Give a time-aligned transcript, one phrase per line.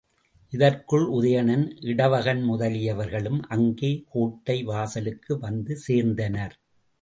[0.53, 6.55] இதற்குள் உதயணன், இடவகன் முதலியவர்களும் அங்கே கோட்டை வாசலுக்கு வந்து சேர்ந்தனர்.